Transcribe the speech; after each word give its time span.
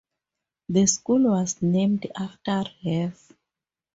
The 0.67 0.87
school 0.87 1.29
was 1.29 1.61
named 1.61 2.07
after 2.19 2.63
Rev. 2.83 3.15